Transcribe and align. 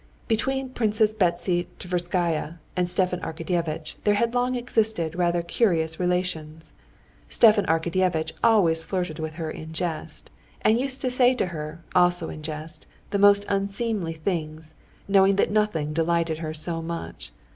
Between 0.27 0.69
Princess 0.71 1.13
Betsy 1.13 1.67
Tverskaya 1.77 2.57
and 2.75 2.89
Stepan 2.89 3.19
Arkadyevitch 3.19 3.97
there 4.03 4.15
had 4.15 4.33
long 4.33 4.55
existed 4.55 5.13
rather 5.13 5.43
curious 5.43 5.99
relations. 5.99 6.73
Stepan 7.29 7.67
Arkadyevitch 7.67 8.31
always 8.43 8.81
flirted 8.83 9.19
with 9.19 9.35
her 9.35 9.51
in 9.51 9.73
jest, 9.73 10.31
and 10.61 10.79
used 10.79 11.01
to 11.01 11.11
say 11.11 11.35
to 11.35 11.45
her, 11.53 11.83
also 11.93 12.29
in 12.31 12.41
jest, 12.41 12.87
the 13.11 13.19
most 13.19 13.45
unseemly 13.47 14.13
things, 14.13 14.73
knowing 15.07 15.35
that 15.35 15.51
nothing 15.51 15.93
delighted 15.93 16.39
her 16.39 16.51
so 16.51 16.81
much. 16.81 17.31